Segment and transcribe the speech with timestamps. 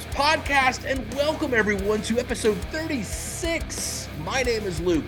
[0.00, 4.08] Sharps podcast, and welcome everyone to episode 36.
[4.24, 5.04] My name is Luke.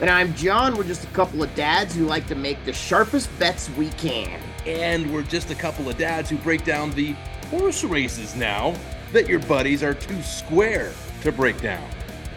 [0.00, 0.76] And I'm John.
[0.76, 4.40] We're just a couple of dads who like to make the sharpest bets we can.
[4.66, 7.12] And we're just a couple of dads who break down the
[7.50, 8.74] horse races now
[9.12, 10.92] that your buddies are too square
[11.22, 11.88] to break down.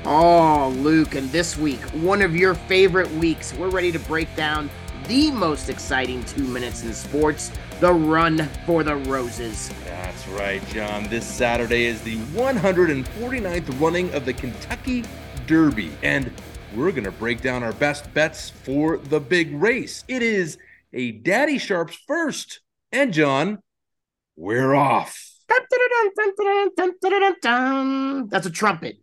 [0.06, 4.70] Oh, Luke, and this week, one of your favorite weeks, we're ready to break down
[5.08, 9.70] the most exciting two minutes in sports the run for the roses.
[9.86, 11.08] That's right, John.
[11.10, 15.04] This Saturday is the 149th running of the Kentucky
[15.48, 16.32] Derby, and
[16.76, 20.04] we're going to break down our best bets for the big race.
[20.08, 20.58] It is
[20.92, 22.62] a Daddy Sharps first.
[22.92, 23.60] And, John,
[24.36, 25.32] we're off.
[28.30, 28.98] That's a trumpet.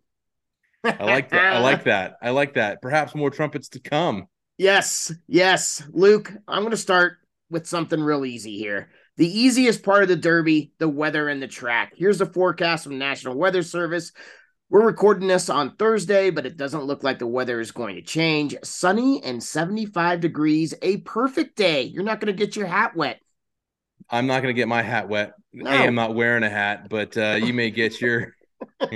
[0.83, 1.53] I like that.
[1.53, 2.17] I like that.
[2.21, 2.81] I like that.
[2.81, 4.27] Perhaps more trumpets to come.
[4.57, 5.81] Yes, yes.
[5.89, 7.17] Luke, I'm going to start
[7.51, 8.89] with something real easy here.
[9.17, 11.93] The easiest part of the Derby, the weather and the track.
[11.95, 14.13] Here's the forecast from National Weather Service.
[14.69, 18.01] We're recording this on Thursday, but it doesn't look like the weather is going to
[18.01, 18.55] change.
[18.63, 21.83] Sunny and 75 degrees, a perfect day.
[21.83, 23.19] You're not going to get your hat wet.
[24.09, 25.33] I'm not going to get my hat wet.
[25.51, 25.69] No.
[25.69, 28.33] I am not wearing a hat, but uh, you may get your.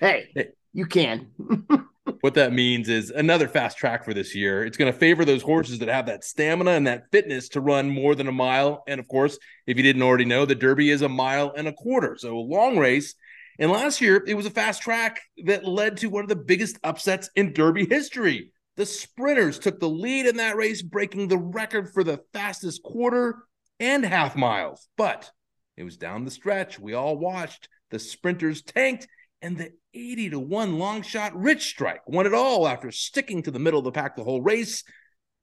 [0.00, 1.28] hey, you can.
[2.20, 4.64] what that means is another fast track for this year.
[4.64, 7.88] It's going to favor those horses that have that stamina and that fitness to run
[7.90, 8.82] more than a mile.
[8.86, 11.72] And of course, if you didn't already know, the Derby is a mile and a
[11.72, 12.16] quarter.
[12.18, 13.14] So a long race.
[13.58, 16.78] And last year, it was a fast track that led to one of the biggest
[16.84, 18.52] upsets in Derby history.
[18.76, 23.36] The sprinters took the lead in that race, breaking the record for the fastest quarter
[23.80, 24.88] and half miles.
[24.96, 25.30] But
[25.76, 26.78] it was down the stretch.
[26.78, 27.68] We all watched.
[27.90, 29.08] The sprinters tanked
[29.42, 33.50] and the 80 to 1 long shot Rich Strike won it all after sticking to
[33.50, 34.84] the middle of the pack the whole race.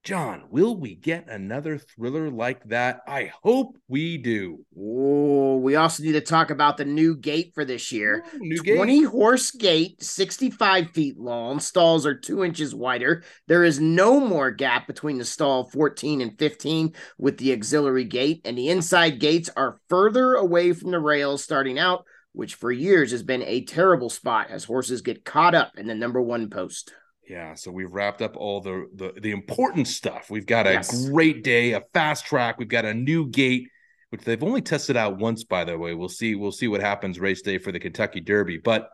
[0.06, 3.00] John, will we get another thriller like that?
[3.08, 4.64] I hope we do.
[4.80, 8.24] Oh, we also need to talk about the new gate for this year.
[8.36, 9.08] Ooh, new 20 gate.
[9.08, 11.60] horse gate, 65 feet long.
[11.60, 13.24] Stalls are two inches wider.
[13.48, 18.42] There is no more gap between the stall 14 and 15 with the auxiliary gate,
[18.46, 22.06] and the inside gates are further away from the rails starting out
[22.36, 25.96] which for years has been a terrible spot as horses get caught up in the
[25.96, 26.94] number one post.
[27.28, 30.30] Yeah, so we've wrapped up all the the, the important stuff.
[30.30, 31.10] We've got a yes.
[31.10, 32.60] great day, a fast track.
[32.60, 33.68] We've got a new gate,
[34.10, 35.96] which they've only tested out once, by the way.
[35.96, 36.36] We'll see.
[36.36, 38.58] We'll see what happens race day for the Kentucky Derby.
[38.58, 38.90] But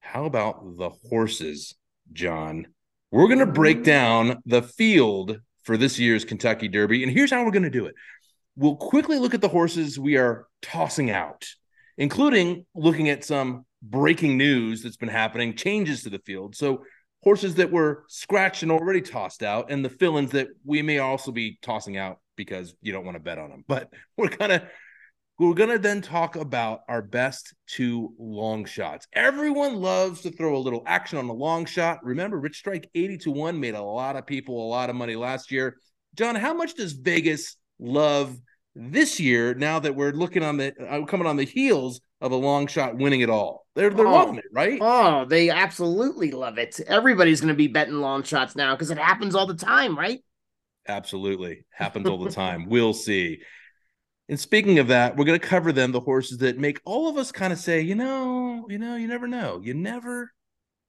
[0.00, 1.74] how about the horses,
[2.12, 2.66] John?
[3.12, 7.44] We're going to break down the field for this year's Kentucky Derby, and here's how
[7.44, 7.94] we're going to do it.
[8.56, 11.46] We'll quickly look at the horses we are tossing out
[12.00, 16.56] including looking at some breaking news that's been happening, changes to the field.
[16.56, 16.82] So
[17.22, 21.30] horses that were scratched and already tossed out, and the fill-ins that we may also
[21.30, 23.64] be tossing out because you don't want to bet on them.
[23.68, 24.66] But we're gonna
[25.38, 29.06] we're gonna then talk about our best two long shots.
[29.12, 32.02] Everyone loves to throw a little action on the long shot.
[32.02, 35.16] Remember, Rich Strike 80 to 1 made a lot of people a lot of money
[35.16, 35.76] last year.
[36.14, 38.36] John, how much does Vegas love
[38.80, 42.36] this year, now that we're looking on the uh, coming on the heels of a
[42.36, 44.78] long shot winning it all, they're they're oh, loving it, right?
[44.80, 46.80] Oh, they absolutely love it.
[46.86, 50.20] Everybody's going to be betting long shots now because it happens all the time, right?
[50.88, 52.68] Absolutely, happens all the time.
[52.68, 53.40] we'll see.
[54.30, 57.16] And speaking of that, we're going to cover them the horses that make all of
[57.18, 60.32] us kind of say, you know, you know, you never know, you never,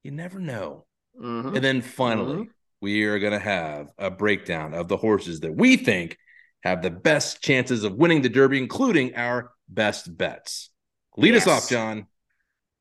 [0.03, 0.85] you never know.
[1.19, 1.55] Mm-hmm.
[1.55, 2.51] And then finally, mm-hmm.
[2.79, 6.17] we are going to have a breakdown of the horses that we think
[6.63, 10.69] have the best chances of winning the Derby, including our best bets.
[11.17, 11.47] Lead yes.
[11.47, 12.07] us off, John.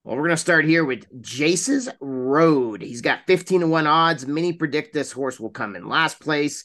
[0.05, 2.83] Well, we're going to start here with Jace's Road.
[2.83, 4.27] He's got 15 to 1 odds.
[4.27, 6.65] Many predict this horse will come in last place.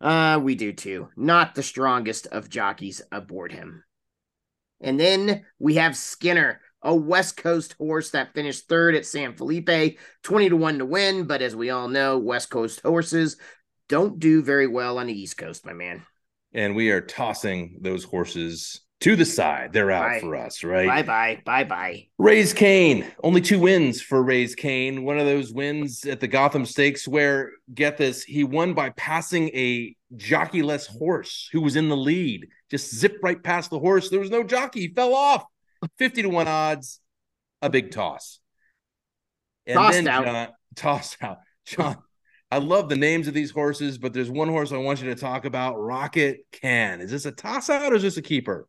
[0.00, 1.08] Uh, we do too.
[1.16, 3.84] Not the strongest of jockeys aboard him.
[4.80, 9.98] And then we have Skinner, a West Coast horse that finished third at San Felipe,
[10.22, 11.26] 20 to 1 to win.
[11.26, 13.38] But as we all know, West Coast horses
[13.88, 16.04] don't do very well on the East Coast, my man
[16.54, 19.72] and we are tossing those horses to the side.
[19.72, 20.20] They're out bye.
[20.20, 20.86] for us, right?
[20.86, 21.42] Bye bye.
[21.44, 22.08] Bye bye.
[22.16, 23.04] Raise Cane.
[23.22, 25.04] Only two wins for Raise Cane.
[25.04, 29.48] One of those wins at the Gotham Stakes where, get this, he won by passing
[29.48, 32.48] a jockeyless horse who was in the lead.
[32.70, 34.08] Just zipped right past the horse.
[34.08, 34.80] There was no jockey.
[34.80, 35.44] He fell off.
[35.98, 37.00] 50 to 1 odds.
[37.60, 38.40] A big toss.
[39.66, 40.24] And tossed then out.
[40.24, 41.38] John, tossed out.
[41.66, 41.98] John
[42.54, 45.20] I love the names of these horses, but there's one horse I want you to
[45.20, 47.00] talk about Rocket Can.
[47.00, 48.68] Is this a toss out or is this a keeper?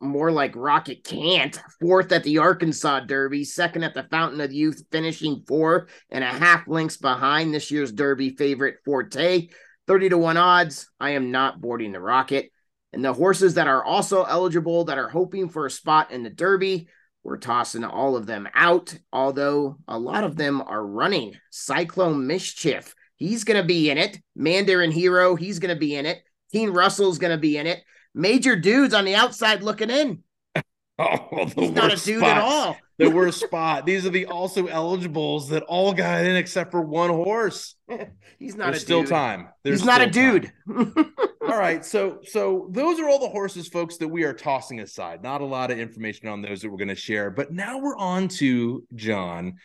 [0.00, 1.60] More like Rocket Can't.
[1.78, 6.28] Fourth at the Arkansas Derby, second at the Fountain of Youth, finishing four and a
[6.28, 9.48] half lengths behind this year's Derby favorite Forte.
[9.86, 10.88] 30 to 1 odds.
[10.98, 12.50] I am not boarding the Rocket.
[12.94, 16.30] And the horses that are also eligible that are hoping for a spot in the
[16.30, 16.88] Derby
[17.26, 21.34] we're tossing all of them out, although a lot of them are running.
[21.50, 24.18] Cyclone Mischief, he's going to be in it.
[24.34, 26.22] Mandarin Hero, he's going to be in it.
[26.52, 27.82] Teen Russell's going to be in it.
[28.14, 30.22] Major dudes on the outside looking in.
[30.98, 32.74] Oh, he's not a dude at all.
[32.96, 33.84] the worst spot.
[33.84, 37.74] These are the also eligibles that all got in except for one horse.
[38.38, 39.10] he's not There's still dude.
[39.10, 39.48] time.
[39.62, 40.50] There's he's not a dude.
[40.74, 45.22] all right, so so those are all the horses, folks, that we are tossing aside.
[45.22, 47.98] Not a lot of information on those that we're going to share, but now we're
[47.98, 49.56] on to John,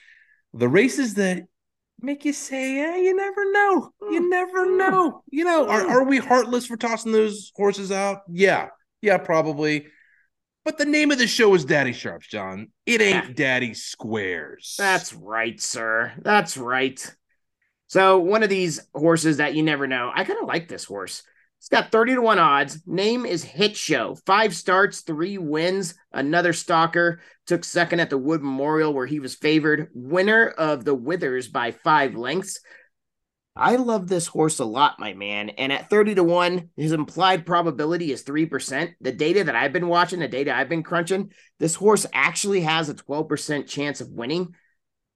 [0.53, 1.47] the races that
[2.03, 3.91] make you say, "Yeah, you never know.
[4.01, 4.29] You hmm.
[4.29, 4.77] never hmm.
[4.77, 5.89] know." You know, are hmm.
[5.89, 8.21] are we heartless for tossing those horses out?
[8.29, 8.69] Yeah,
[9.01, 9.87] yeah, probably.
[10.63, 12.67] But the name of the show is Daddy Sharps, John.
[12.85, 14.75] It ain't Daddy Squares.
[14.77, 16.13] That's right, sir.
[16.19, 17.15] That's right.
[17.87, 20.11] So one of these horses that you never know.
[20.13, 21.23] I kind of like this horse.
[21.61, 22.81] It's got 30 to 1 odds.
[22.87, 24.15] Name is Hit Show.
[24.25, 25.93] Five starts, three wins.
[26.11, 27.21] Another stalker.
[27.45, 29.89] Took second at the Wood Memorial where he was favored.
[29.93, 32.61] Winner of the Withers by five lengths.
[33.55, 35.49] I love this horse a lot, my man.
[35.49, 38.93] And at 30 to 1, his implied probability is 3%.
[38.99, 42.89] The data that I've been watching, the data I've been crunching, this horse actually has
[42.89, 44.55] a 12% chance of winning.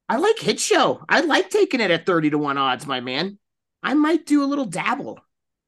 [0.08, 1.04] I like Hit Show.
[1.10, 3.40] I like taking it at 30 to 1 odds, my man.
[3.82, 5.25] I might do a little dabble.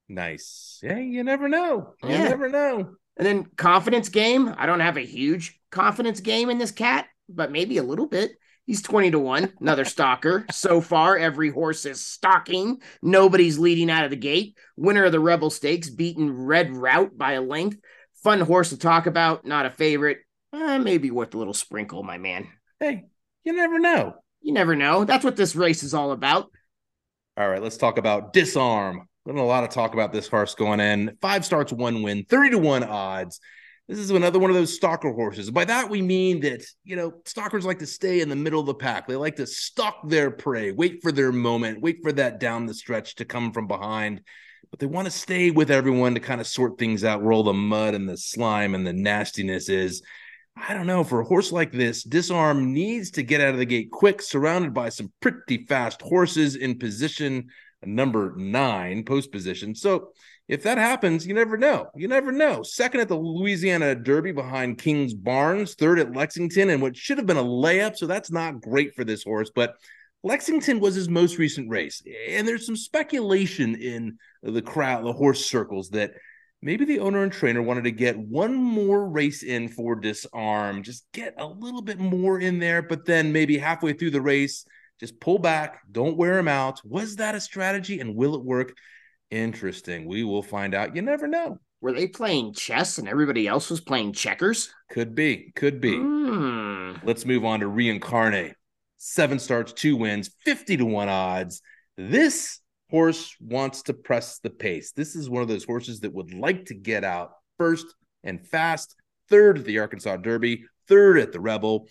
[0.09, 0.79] Nice.
[0.81, 1.93] Yeah, you never know.
[2.03, 2.29] You yeah.
[2.29, 2.95] never know.
[3.17, 4.53] And then confidence game.
[4.57, 8.31] I don't have a huge confidence game in this cat, but maybe a little bit.
[8.65, 10.45] He's 20 to 1, another stalker.
[10.51, 12.81] So far, every horse is stalking.
[13.01, 14.57] Nobody's leading out of the gate.
[14.75, 17.77] Winner of the Rebel Stakes, beaten Red Route by a length.
[18.23, 20.19] Fun horse to talk about, not a favorite.
[20.53, 22.47] Eh, maybe worth a little sprinkle, my man.
[22.79, 23.05] Hey,
[23.43, 24.15] you never know.
[24.41, 25.05] You never know.
[25.05, 26.51] That's what this race is all about.
[27.37, 29.06] All right, let's talk about Disarm.
[29.27, 31.17] Been a lot of talk about this horse going in.
[31.21, 33.41] Five starts, one win, 30 to 1 odds.
[33.85, 35.51] This is another one of those stalker horses.
[35.51, 38.67] By that, we mean that, you know, stalkers like to stay in the middle of
[38.67, 39.05] the pack.
[39.05, 42.73] They like to stalk their prey, wait for their moment, wait for that down the
[42.73, 44.21] stretch to come from behind.
[44.71, 47.43] But they want to stay with everyone to kind of sort things out where all
[47.43, 50.03] the mud and the slime and the nastiness is.
[50.55, 51.03] I don't know.
[51.03, 54.73] For a horse like this, Disarm needs to get out of the gate quick, surrounded
[54.73, 57.49] by some pretty fast horses in position
[57.87, 59.73] number nine, post position.
[59.73, 60.09] So
[60.47, 61.87] if that happens, you never know.
[61.95, 62.63] You never know.
[62.63, 67.37] Second at the Louisiana Derby behind Kingsbarns, third at Lexington, and what should have been
[67.37, 67.97] a layup.
[67.97, 69.49] So that's not great for this horse.
[69.53, 69.75] But
[70.23, 72.01] Lexington was his most recent race.
[72.29, 76.13] And there's some speculation in the crowd, the horse circles, that
[76.61, 81.05] maybe the owner and trainer wanted to get one more race in for disarm, just
[81.13, 82.81] get a little bit more in there.
[82.81, 84.65] But then maybe halfway through the race,
[84.99, 86.81] just pull back, don't wear him out.
[86.83, 88.75] Was that a strategy and will it work?
[89.29, 90.07] Interesting.
[90.07, 90.95] We will find out.
[90.95, 91.59] You never know.
[91.81, 94.73] Were they playing chess and everybody else was playing checkers?
[94.89, 95.51] Could be.
[95.55, 95.91] Could be.
[95.91, 97.01] Mm.
[97.03, 98.55] Let's move on to reincarnate.
[98.97, 101.61] Seven starts, two wins, 50 to one odds.
[101.97, 102.59] This
[102.89, 104.91] horse wants to press the pace.
[104.91, 107.85] This is one of those horses that would like to get out first
[108.23, 108.95] and fast,
[109.29, 111.87] third at the Arkansas Derby, third at the Rebel.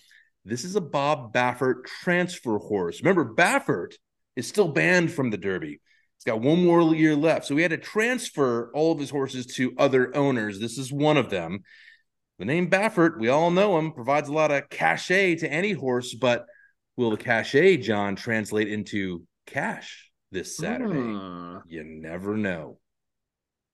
[0.47, 3.03] This is a Bob Baffert transfer horse.
[3.03, 3.95] Remember, Baffert
[4.37, 5.81] is still banned from the Derby.
[6.19, 7.47] He's got one more year left.
[7.47, 10.61] So he had to transfer all of his horses to other owners.
[10.61, 11.65] This is one of them.
[12.39, 16.15] The name Baffert, we all know him, provides a lot of cachet to any horse,
[16.15, 16.47] but
[16.97, 20.95] will the cachet, John, translate into cash this Saturday?
[20.95, 21.63] Mm.
[21.67, 22.79] You never know.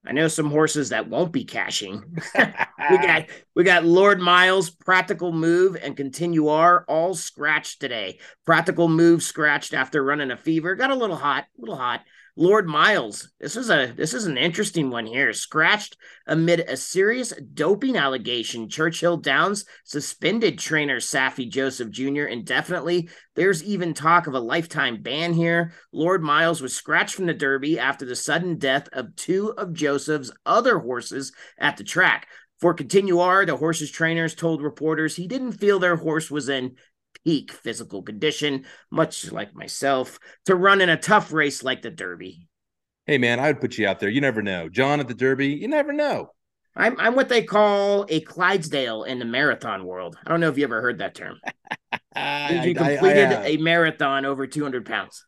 [0.05, 2.19] I know some horses that won't be cashing.
[2.35, 8.19] we got we got Lord Miles, Practical Move, and Continue Continuar all scratched today.
[8.45, 10.75] Practical Move scratched after running a fever.
[10.75, 12.03] Got a little hot, a little hot.
[12.35, 15.35] Lord Miles, this is a this is an interesting one here.
[15.35, 18.71] Scratched amid a serious doping allegation.
[18.71, 22.23] Churchill Downs suspended trainer Saffie Joseph Jr.
[22.23, 23.11] indefinitely.
[23.35, 25.75] There's even talk of a lifetime ban here.
[25.93, 30.33] Lord Miles was scratched from the Derby after the sudden death of two of Joseph's
[30.47, 32.29] other horses at the track.
[32.63, 36.77] For Continuar, the horse's trainers told reporters he didn't feel their horse was in
[37.25, 42.49] peak physical condition, much like myself, to run in a tough race like the Derby.
[43.07, 44.09] Hey, man, I would put you out there.
[44.09, 44.69] You never know.
[44.69, 46.31] John at the Derby, you never know.
[46.75, 50.17] I'm, I'm what they call a Clydesdale in the marathon world.
[50.25, 51.39] I don't know if you ever heard that term.
[52.15, 55.25] I, you completed I, I, I, a marathon over 200 pounds.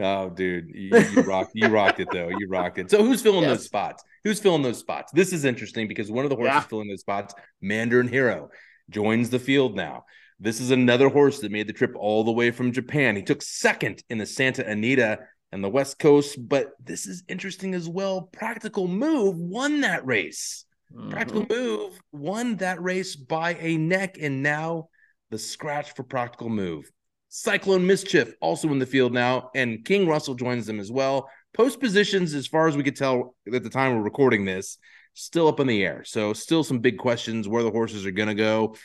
[0.00, 1.52] Oh, dude, you, you rocked.
[1.54, 2.28] You rocked it though.
[2.28, 2.90] You rocked it.
[2.90, 3.58] So, who's filling yes.
[3.58, 4.02] those spots?
[4.24, 5.12] Who's filling those spots?
[5.12, 6.60] This is interesting because one of the horses yeah.
[6.62, 8.48] filling those spots, Mandarin Hero,
[8.90, 10.04] joins the field now.
[10.38, 13.16] This is another horse that made the trip all the way from Japan.
[13.16, 17.74] He took second in the Santa Anita and the West Coast, but this is interesting
[17.74, 18.28] as well.
[18.32, 20.66] Practical Move won that race.
[20.94, 21.10] Mm-hmm.
[21.10, 24.88] Practical Move won that race by a neck, and now
[25.30, 26.90] the scratch for practical move.
[27.28, 31.30] Cyclone Mischief also in the field now, and King Russell joins them as well.
[31.54, 34.76] Post positions, as far as we could tell at the time we're recording this,
[35.14, 36.04] still up in the air.
[36.04, 38.76] So, still some big questions where the horses are going to go.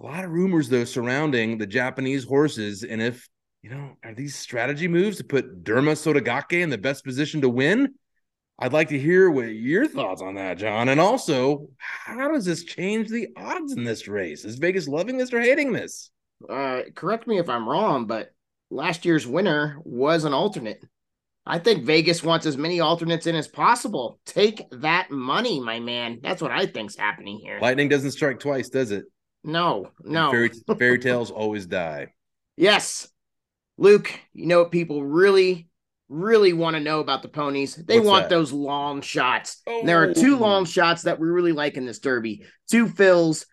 [0.00, 2.82] A lot of rumors, though, surrounding the Japanese horses.
[2.82, 3.28] And if,
[3.62, 7.48] you know, are these strategy moves to put Derma Sotogake in the best position to
[7.48, 7.94] win?
[8.58, 10.88] I'd like to hear what your thoughts on that, John.
[10.88, 14.44] And also, how does this change the odds in this race?
[14.44, 16.10] Is Vegas loving this or hating this?
[16.48, 18.32] Uh, correct me if I'm wrong, but
[18.70, 20.82] last year's winner was an alternate.
[21.44, 24.18] I think Vegas wants as many alternates in as possible.
[24.26, 26.18] Take that money, my man.
[26.22, 27.58] That's what I think's happening here.
[27.60, 29.04] Lightning doesn't strike twice, does it?
[29.46, 30.30] No, no.
[30.30, 32.12] Fairy, fairy tales always die.
[32.56, 33.08] Yes.
[33.78, 35.68] Luke, you know what people really
[36.08, 37.74] really want to know about the ponies.
[37.74, 38.30] They What's want that?
[38.30, 39.62] those long shots.
[39.66, 39.82] Oh.
[39.84, 40.38] There are two oh.
[40.38, 42.44] long shots that we really like in this derby.
[42.70, 43.46] Two Phil's,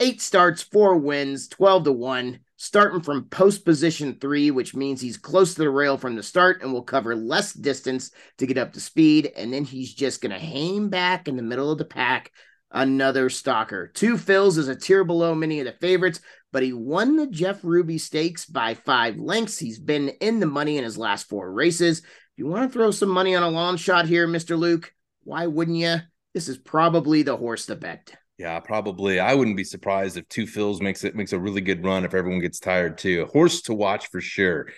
[0.00, 5.16] eight starts, four wins, 12 to 1, starting from post position three, which means he's
[5.16, 8.72] close to the rail from the start and will cover less distance to get up
[8.74, 9.32] to speed.
[9.36, 12.30] And then he's just going to hang back in the middle of the pack.
[12.70, 13.88] Another stalker.
[13.88, 16.20] Two Phil's is a tier below many of the favorites,
[16.52, 19.58] but he won the Jeff Ruby Stakes by five lengths.
[19.58, 21.98] He's been in the money in his last four races.
[22.00, 22.04] If
[22.36, 24.58] you want to throw some money on a long shot here, Mr.
[24.58, 24.92] Luke,
[25.22, 25.96] why wouldn't you?
[26.34, 28.14] This is probably the horse to bet.
[28.36, 29.20] Yeah, probably.
[29.20, 32.14] I wouldn't be surprised if Two Phil's makes it makes a really good run if
[32.14, 33.22] everyone gets tired too.
[33.22, 34.68] A horse to watch for sure.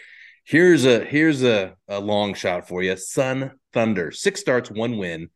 [0.45, 2.97] Here's a here's a, a long shot for you.
[2.97, 4.12] Sun Thunder.
[4.12, 5.30] Six starts, one win.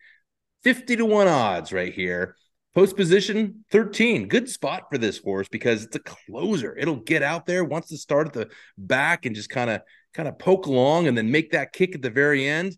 [0.63, 2.37] 50 to 1 odds right here.
[2.75, 4.29] Post position 13.
[4.29, 6.75] Good spot for this horse because it's a closer.
[6.77, 8.49] It'll get out there, wants to start at the
[8.79, 9.83] back and just kind of
[10.15, 12.77] kind of poke along and then make that kick at the very end.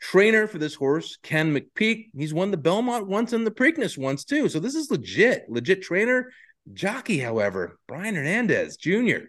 [0.00, 2.10] Trainer for this horse, Ken McPeek.
[2.16, 4.48] He's won the Belmont once and the Preakness once too.
[4.48, 6.30] So this is legit, legit trainer.
[6.72, 9.26] Jockey, however, Brian Hernandez Jr.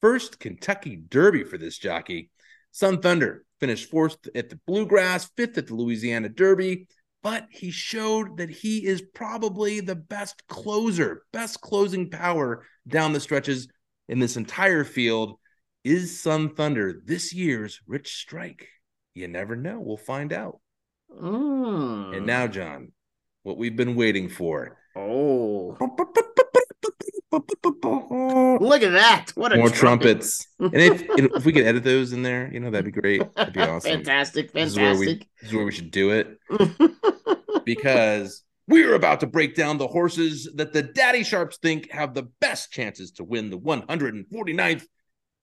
[0.00, 2.30] First Kentucky Derby for this jockey.
[2.72, 6.86] Sun Thunder finished fourth at the Bluegrass, fifth at the Louisiana Derby
[7.22, 13.20] but he showed that he is probably the best closer, best closing power down the
[13.20, 13.68] stretches
[14.08, 15.38] in this entire field.
[15.82, 18.68] Is Sun Thunder this year's Rich Strike?
[19.14, 19.80] You never know.
[19.80, 20.60] We'll find out.
[21.10, 22.16] Mm.
[22.16, 22.92] And now, John,
[23.42, 24.76] what we've been waiting for.
[24.94, 25.76] Oh.
[27.32, 29.26] Look at that!
[29.34, 30.04] What a more trumpet.
[30.06, 30.46] trumpets.
[30.58, 33.22] and if if we could edit those in there, you know, that'd be great.
[33.34, 33.92] That'd be awesome.
[33.92, 34.52] fantastic, fantastic.
[34.52, 35.06] This is where we,
[35.40, 36.38] this is where we should do it
[37.64, 42.28] because we're about to break down the horses that the Daddy Sharps think have the
[42.40, 44.84] best chances to win the 149th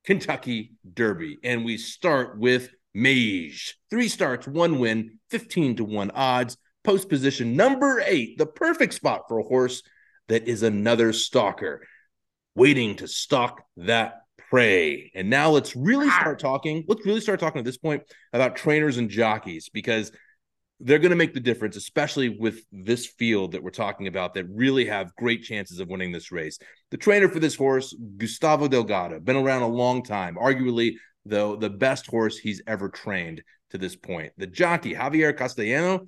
[0.06, 3.78] Kentucky Derby, and we start with Mage.
[3.90, 6.58] Three starts, one win, 15 to 1 odds.
[6.84, 9.84] Post position number eight, the perfect spot for a horse
[10.28, 11.86] that is another stalker
[12.56, 15.12] waiting to stalk that prey.
[15.14, 16.86] And now let's really start talking.
[16.88, 18.04] Let's really start talking at this point
[18.34, 20.12] about trainers and jockeys because
[20.80, 24.46] they're going to make the difference, especially with this field that we're talking about that
[24.50, 26.60] really have great chances of winning this race.
[26.92, 30.94] The trainer for this horse, Gustavo Delgado, been around a long time, arguably,
[31.26, 33.42] though, the best horse he's ever trained
[33.72, 34.34] to this point.
[34.38, 36.06] The jockey, Javier Castellano,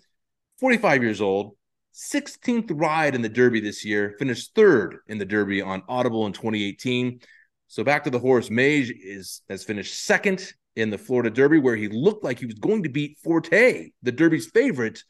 [0.59, 1.55] 45 years old,
[1.93, 6.33] 16th ride in the Derby this year, finished third in the Derby on Audible in
[6.33, 7.19] 2018.
[7.67, 11.75] So back to the horse, Mage is has finished second in the Florida Derby, where
[11.75, 15.03] he looked like he was going to beat Forte, the Derby's favorite,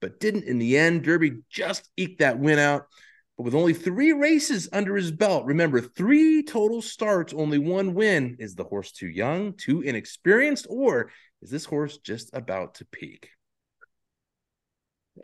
[0.00, 1.02] but didn't in the end.
[1.04, 2.86] Derby just eked that win out.
[3.36, 8.36] But with only three races under his belt, remember, three total starts, only one win.
[8.38, 11.10] Is the horse too young, too inexperienced, or
[11.42, 13.28] is this horse just about to peak?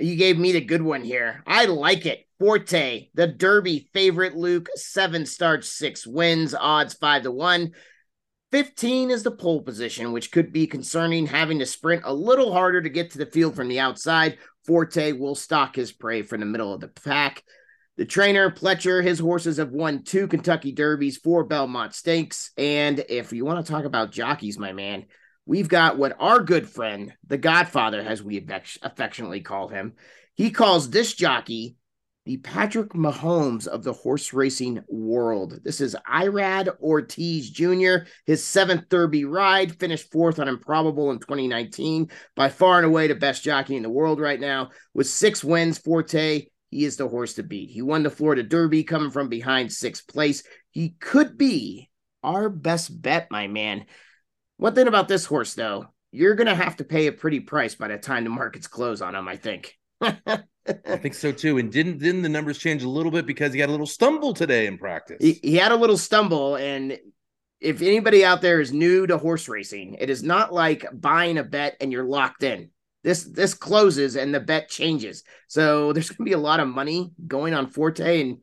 [0.01, 1.43] You gave me the good one here.
[1.47, 2.27] I like it.
[2.39, 7.73] Forte, the Derby favorite, Luke, seven starts, six wins, odds five to one.
[8.51, 12.83] 15 is the pole position, which could be concerning, having to sprint a little harder
[12.83, 14.39] to get to the field from the outside.
[14.67, 17.43] Forte will stalk his prey from the middle of the pack.
[17.97, 22.51] The trainer, Pletcher, his horses have won two Kentucky Derbies, four Belmont Stakes.
[22.57, 25.07] And if you want to talk about jockeys, my man,
[25.47, 28.45] we've got what our good friend, the Godfather, as we
[28.83, 29.95] affectionately call him,
[30.35, 31.77] he calls this jockey
[32.25, 35.59] the Patrick Mahomes of the horse racing world.
[35.65, 42.11] This is Irad Ortiz Jr., his seventh Derby ride, finished fourth on Improbable in 2019.
[42.37, 44.71] By far and away the best jockey in the world right now.
[44.95, 47.71] With six wins, Forte, he is the horse to beat.
[47.71, 50.45] He won the Florida Derby coming from behind sixth place.
[50.71, 51.91] He could be
[52.23, 53.85] our best bet, my man.
[54.63, 57.75] One thing about this horse, though, you're going to have to pay a pretty price
[57.75, 59.77] by the time the markets close on him, I think.
[60.01, 60.45] I
[60.99, 61.59] think so too.
[61.59, 64.33] And didn't didn't the numbers change a little bit because he had a little stumble
[64.33, 65.17] today in practice?
[65.21, 66.97] He, he had a little stumble, and
[67.59, 71.43] if anybody out there is new to horse racing, it is not like buying a
[71.43, 72.71] bet and you're locked in.
[73.03, 75.25] This this closes and the bet changes.
[75.49, 78.39] So there's going to be a lot of money going on Forte, and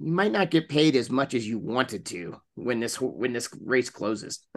[0.00, 3.48] you might not get paid as much as you wanted to when this when this
[3.64, 4.44] race closes.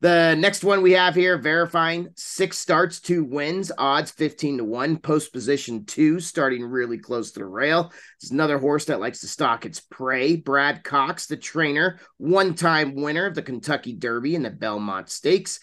[0.00, 4.98] the next one we have here verifying six starts, two wins, odds 15 to 1,
[4.98, 7.92] post position 2 starting really close to the rail.
[8.20, 10.36] It's another horse that likes to stalk its prey.
[10.36, 15.60] Brad Cox, the trainer, one-time winner of the Kentucky Derby and the Belmont Stakes.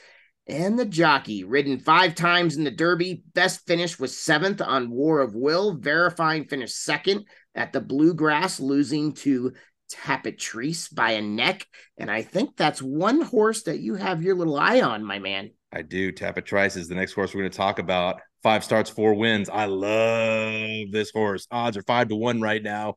[0.47, 5.21] And the jockey, ridden five times in the Derby, best finish was seventh on War
[5.21, 5.77] of Will.
[5.77, 7.25] Verifying finished second
[7.55, 9.53] at the Bluegrass, losing to
[9.93, 11.65] Tapit Trice by a neck.
[11.97, 15.51] And I think that's one horse that you have your little eye on, my man.
[15.71, 16.12] I do.
[16.12, 18.19] Tapit Trice is the next horse we're going to talk about.
[18.41, 19.50] Five starts, four wins.
[19.50, 21.47] I love this horse.
[21.50, 22.95] Odds are five to one right now.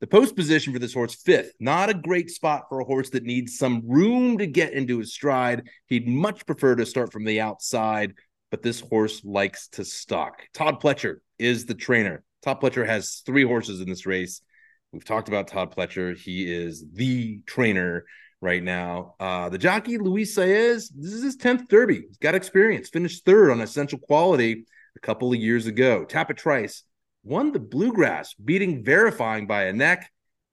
[0.00, 3.22] The post position for this horse, fifth, not a great spot for a horse that
[3.22, 5.68] needs some room to get into his stride.
[5.86, 8.14] He'd much prefer to start from the outside,
[8.50, 10.42] but this horse likes to stalk.
[10.54, 12.24] Todd Pletcher is the trainer.
[12.42, 14.42] Todd Pletcher has three horses in this race.
[14.92, 16.16] We've talked about Todd Pletcher.
[16.16, 18.04] He is the trainer
[18.42, 19.14] right now.
[19.18, 22.02] Uh, the jockey, Luis Saez, this is his 10th Derby.
[22.06, 26.04] He's got experience, finished third on Essential Quality a couple of years ago.
[26.04, 26.82] Tapit Trice
[27.24, 30.10] won the Bluegrass, beating Verifying by a neck.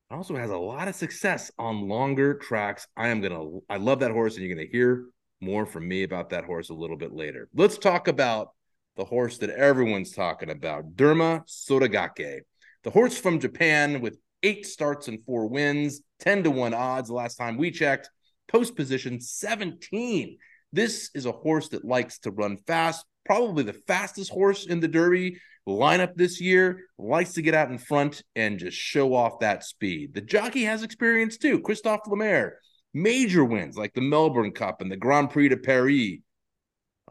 [0.10, 2.88] Also has a lot of success on longer tracks.
[2.96, 5.06] I am gonna, I love that horse, and you're gonna hear
[5.42, 7.50] more from me about that horse a little bit later.
[7.54, 8.50] Let's talk about
[8.96, 12.42] the horse that everyone's talking about, Derma Sotogake,
[12.84, 17.14] the horse from Japan with eight starts and four wins, 10 to 1 odds the
[17.14, 18.10] last time we checked,
[18.48, 20.38] post position 17.
[20.72, 24.88] This is a horse that likes to run fast, probably the fastest horse in the
[24.88, 29.64] Derby lineup this year, likes to get out in front and just show off that
[29.64, 30.14] speed.
[30.14, 31.60] The jockey has experience too.
[31.62, 32.60] Christophe Lemaire,
[32.94, 36.20] major wins like the Melbourne Cup and the Grand Prix de Paris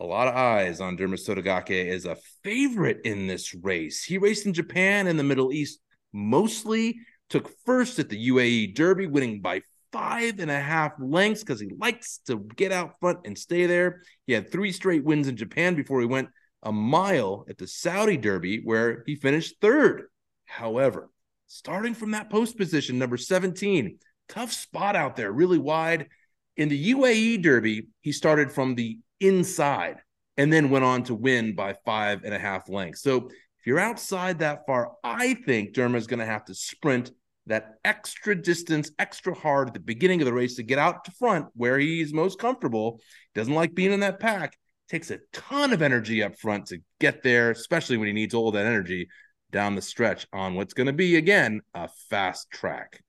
[0.00, 4.04] a lot of eyes on Derma Sotogake as a favorite in this race.
[4.04, 5.80] He raced in Japan and the Middle East
[6.12, 9.62] mostly, took first at the UAE Derby, winning by
[9.92, 14.02] five and a half lengths because he likes to get out front and stay there.
[14.26, 16.28] He had three straight wins in Japan before he went
[16.62, 20.04] a mile at the Saudi Derby, where he finished third.
[20.46, 21.10] However,
[21.46, 26.08] starting from that post position, number 17, tough spot out there, really wide.
[26.56, 29.98] In the UAE Derby, he started from the inside
[30.36, 33.02] and then went on to win by five and a half lengths.
[33.02, 37.10] So if you're outside that far, I think Derma is going to have to sprint
[37.46, 41.10] that extra distance, extra hard at the beginning of the race to get out to
[41.12, 43.00] front where he's most comfortable.
[43.34, 44.56] He doesn't like being in that pack.
[44.88, 48.52] Takes a ton of energy up front to get there, especially when he needs all
[48.52, 49.08] that energy
[49.50, 53.02] down the stretch on what's going to be again a fast track.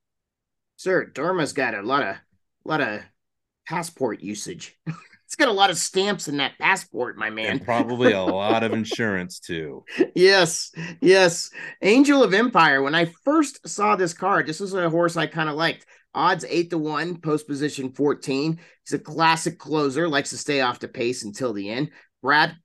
[0.76, 3.00] Sir, Derma's got a lot of a lot of
[3.66, 4.78] passport usage.
[5.30, 7.52] It's got a lot of stamps in that passport, my man.
[7.52, 9.84] And probably a lot of insurance too.
[10.12, 11.50] Yes, yes.
[11.82, 12.82] Angel of Empire.
[12.82, 15.86] When I first saw this card, this was a horse I kind of liked.
[16.16, 18.58] Odds eight to one, post position 14.
[18.84, 21.92] He's a classic closer, likes to stay off the pace until the end.
[22.22, 22.56] Brad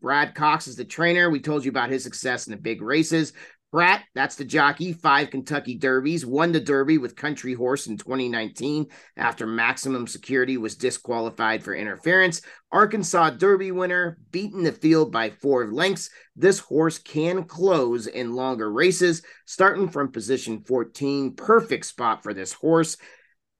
[0.00, 1.30] Brad Cox is the trainer.
[1.30, 3.32] We told you about his success in the big races.
[3.72, 8.86] Prat, that's the jockey, five Kentucky Derbies, won the Derby with Country House in 2019
[9.16, 12.42] after Maximum Security was disqualified for interference.
[12.70, 16.10] Arkansas Derby winner, beaten the field by four lengths.
[16.36, 21.34] This horse can close in longer races, starting from position 14.
[21.34, 22.98] Perfect spot for this horse.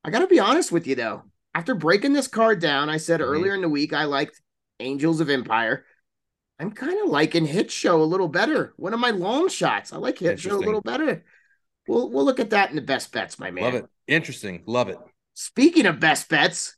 [0.05, 1.23] I got to be honest with you, though.
[1.55, 3.31] After breaking this card down, I said mm-hmm.
[3.31, 4.43] earlier in the week I liked
[4.79, 5.87] Angels of Empire.
[6.59, 8.73] I'm kind of liking Hit Show a little better.
[8.77, 9.93] One of my long shots.
[9.93, 11.25] I like Hit Show a little better.
[11.89, 13.65] We'll we'll look at that in the best bets, my man.
[13.65, 13.87] Love it.
[14.07, 14.63] Interesting.
[14.67, 14.99] Love it.
[15.35, 16.77] Speaking of best bets,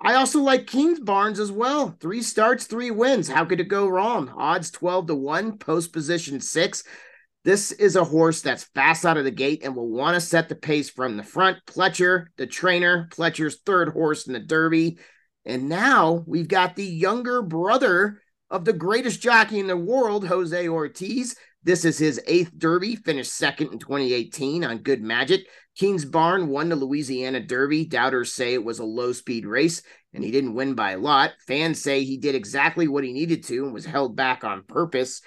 [0.00, 1.96] I also like Kingsbarns as well.
[2.00, 3.28] Three starts, three wins.
[3.28, 4.28] How could it go wrong?
[4.36, 6.84] Odds 12 to 1, post position six.
[7.44, 10.48] This is a horse that's fast out of the gate and will want to set
[10.48, 11.58] the pace from the front.
[11.66, 14.98] Pletcher, the trainer, Pletcher's third horse in the Derby.
[15.44, 20.68] And now we've got the younger brother of the greatest jockey in the world, Jose
[20.68, 21.36] Ortiz.
[21.62, 25.46] This is his eighth Derby, finished second in 2018 on Good Magic.
[25.80, 27.84] Kingsbarn won the Louisiana Derby.
[27.84, 29.82] Doubters say it was a low speed race
[30.14, 31.32] and he didn't win by a lot.
[31.46, 35.20] Fans say he did exactly what he needed to and was held back on purpose.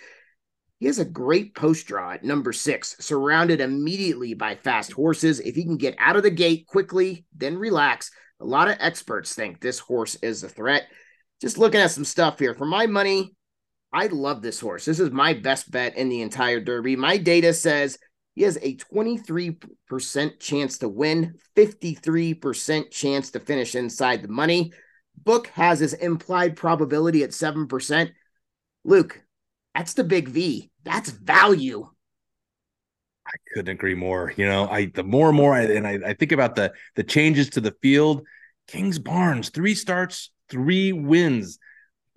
[0.80, 5.42] He has a great post draw at number six, surrounded immediately by fast horses.
[5.42, 9.36] If he can get out of the gate quickly, then relax, a lot of experts
[9.36, 10.88] think this horse is a threat
[11.42, 12.54] just looking at some stuff here.
[12.54, 13.36] For my money,
[13.92, 14.86] I love this horse.
[14.86, 16.96] This is my best bet in the entire Derby.
[16.96, 17.98] My data says
[18.36, 24.72] he has a 23% chance to win, 53% chance to finish inside the money.
[25.18, 28.12] Book has his implied probability at 7%.
[28.86, 29.22] Luke,
[29.76, 30.72] that's the big V.
[30.84, 31.90] That's value.
[33.28, 34.34] I couldn't agree more.
[34.38, 37.04] You know, I the more and more I and I, I think about the the
[37.04, 38.26] changes to the field.
[38.68, 41.60] Kingsbarns, three starts, three wins.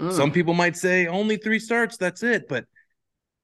[0.01, 0.13] Mm.
[0.13, 2.49] Some people might say only three starts, that's it.
[2.49, 2.65] But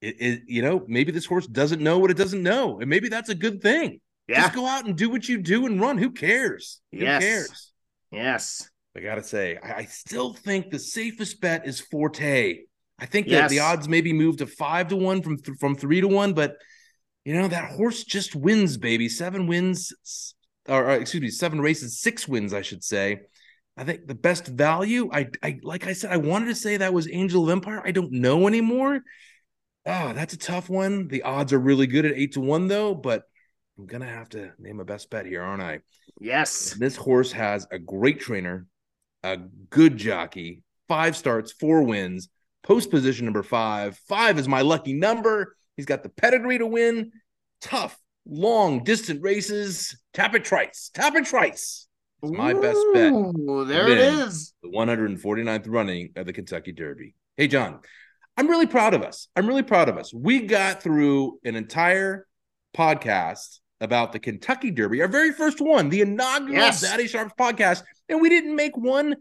[0.01, 3.09] it, it, you know, maybe this horse doesn't know what it doesn't know, and maybe
[3.09, 4.01] that's a good thing.
[4.27, 4.42] Yeah.
[4.42, 5.98] Just go out and do what you do and run.
[5.98, 6.81] Who cares?
[6.92, 7.22] Yes.
[7.22, 7.72] Who cares?
[8.11, 8.70] Yes.
[8.96, 12.59] I gotta say, I, I still think the safest bet is Forte.
[12.98, 13.42] I think yes.
[13.42, 16.33] that the odds maybe move to five to one from th- from three to one,
[16.33, 16.57] but
[17.24, 19.09] you know that horse just wins, baby.
[19.09, 19.92] Seven wins,
[20.68, 23.20] or, or excuse me, seven races, six wins, I should say.
[23.78, 25.08] I think the best value.
[25.12, 27.80] I, I like I said, I wanted to say that was Angel of Empire.
[27.84, 29.00] I don't know anymore.
[29.86, 31.08] Oh, that's a tough one.
[31.08, 32.94] The odds are really good at eight to one, though.
[32.94, 33.22] But
[33.78, 35.80] I'm gonna have to name a best bet here, aren't I?
[36.20, 36.74] Yes.
[36.74, 38.66] This horse has a great trainer,
[39.22, 39.36] a
[39.70, 42.28] good jockey, five starts, four wins,
[42.64, 43.96] post position number five.
[44.08, 45.54] Five is my lucky number.
[45.76, 47.12] He's got the pedigree to win.
[47.60, 49.96] Tough, long, distant races.
[50.12, 50.90] Tapit Trice.
[50.94, 51.88] Tapit Trice.
[52.22, 53.12] It's my Ooh, best bet.
[53.68, 54.52] There it is.
[54.62, 57.14] The 149th running of the Kentucky Derby.
[57.37, 57.81] Hey, John,
[58.37, 59.28] I'm really proud of us.
[59.37, 60.12] I'm really proud of us.
[60.12, 62.26] We got through an entire
[62.76, 66.81] podcast about the Kentucky Derby, our very first one, the inaugural yes.
[66.81, 69.16] Daddy Sharps podcast, and we didn't make one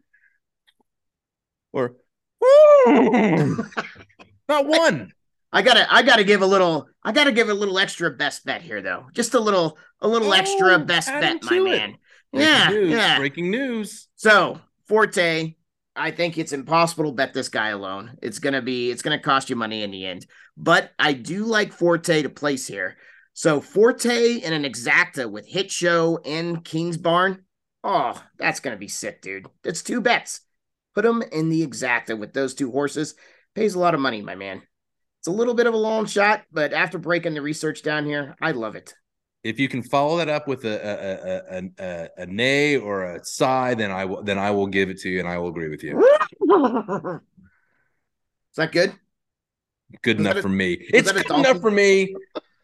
[1.72, 1.96] or
[4.48, 5.12] not one.
[5.52, 8.62] I gotta I gotta give a little I gotta give a little extra best bet
[8.62, 9.06] here though.
[9.14, 11.98] Just a little a little oh, extra best bet, my man.
[12.34, 12.92] Breaking yeah, news.
[12.92, 13.18] yeah.
[13.18, 14.08] Breaking news.
[14.16, 15.56] So Forte,
[15.96, 18.18] I think it's impossible to bet this guy alone.
[18.22, 20.26] It's gonna be it's gonna cost you money in the end.
[20.56, 22.98] But I do like Forte to place here.
[23.34, 27.40] So Forte and an exacta with Hit Show and Kingsbarn.
[27.84, 29.48] Oh, that's gonna be sick, dude.
[29.64, 30.42] That's two bets.
[30.94, 33.16] Put them in the exacta with those two horses.
[33.56, 34.62] Pays a lot of money, my man.
[35.20, 38.36] It's a little bit of a long shot, but after breaking the research down here,
[38.42, 38.94] I love it.
[39.48, 43.24] If you can follow that up with a a, a, a, a nay or a
[43.24, 45.70] sigh, then I will then I will give it to you, and I will agree
[45.70, 45.98] with you.
[48.52, 48.94] Is that good?
[50.02, 50.74] Good enough for me.
[50.94, 52.14] It's good enough for me.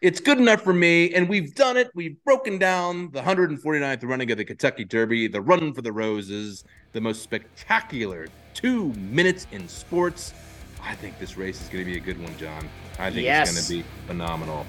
[0.01, 1.89] It's good enough for me, and we've done it.
[1.95, 6.65] We've broken down the 149th running of the Kentucky Derby, the Run for the Roses,
[6.91, 10.33] the most spectacular two minutes in sports.
[10.81, 12.67] I think this race is going to be a good one, John.
[12.99, 13.49] I think yes.
[13.55, 14.65] it's going to be phenomenal.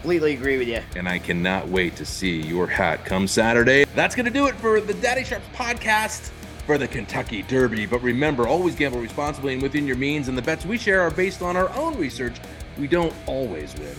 [0.00, 0.80] Completely agree with you.
[0.94, 3.84] And I cannot wait to see your hat come Saturday.
[3.94, 6.30] That's going to do it for the Daddy Sharps podcast
[6.66, 7.86] for the Kentucky Derby.
[7.86, 10.28] But remember, always gamble responsibly and within your means.
[10.28, 12.36] And the bets we share are based on our own research.
[12.78, 13.96] We don't always win.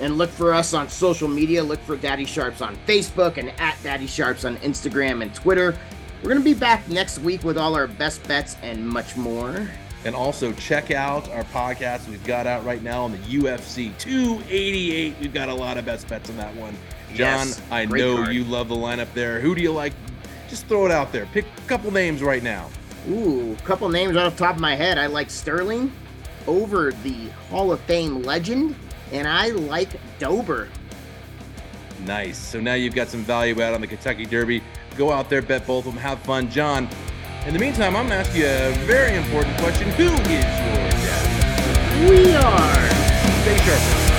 [0.00, 1.62] And look for us on social media.
[1.62, 5.76] Look for Daddy Sharps on Facebook and at Daddy Sharps on Instagram and Twitter.
[6.22, 9.68] We're going to be back next week with all our best bets and much more.
[10.04, 15.16] And also check out our podcast we've got out right now on the UFC 288.
[15.20, 16.76] We've got a lot of best bets on that one.
[17.14, 18.34] John, yes, I know card.
[18.34, 19.40] you love the lineup there.
[19.40, 19.92] Who do you like?
[20.48, 21.26] Just throw it out there.
[21.26, 22.68] Pick a couple names right now.
[23.08, 24.98] Ooh, a couple names off the top of my head.
[24.98, 25.92] I like Sterling
[26.46, 28.74] over the Hall of Fame legend,
[29.12, 30.68] and I like Dober.
[32.04, 32.38] Nice.
[32.38, 34.62] So now you've got some value out on the Kentucky Derby.
[34.96, 36.50] Go out there, bet both of them, have fun.
[36.50, 36.88] John,
[37.46, 39.90] in the meantime, I'm going to ask you a very important question.
[39.90, 42.08] Who is your dad?
[42.08, 42.90] We are.
[43.42, 44.13] Stay sharp.